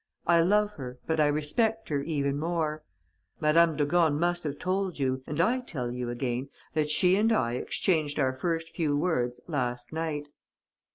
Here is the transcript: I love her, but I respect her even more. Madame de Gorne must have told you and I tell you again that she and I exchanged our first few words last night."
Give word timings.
I 0.25 0.41
love 0.41 0.71
her, 0.77 0.97
but 1.05 1.19
I 1.19 1.27
respect 1.27 1.89
her 1.89 2.01
even 2.01 2.39
more. 2.39 2.81
Madame 3.39 3.77
de 3.77 3.85
Gorne 3.85 4.19
must 4.19 4.43
have 4.45 4.57
told 4.57 4.97
you 4.97 5.21
and 5.27 5.39
I 5.39 5.59
tell 5.59 5.91
you 5.91 6.09
again 6.09 6.49
that 6.73 6.89
she 6.89 7.15
and 7.17 7.31
I 7.31 7.53
exchanged 7.53 8.17
our 8.17 8.33
first 8.33 8.69
few 8.71 8.97
words 8.97 9.39
last 9.47 9.93
night." 9.93 10.29